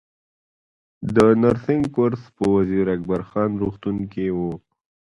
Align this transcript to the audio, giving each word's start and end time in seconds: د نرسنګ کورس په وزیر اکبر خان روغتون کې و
د 1.15 1.17
نرسنګ 1.41 1.83
کورس 1.95 2.23
په 2.35 2.43
وزیر 2.55 2.85
اکبر 2.95 3.21
خان 3.29 3.51
روغتون 3.61 3.97
کې 4.11 4.25
و 4.35 4.37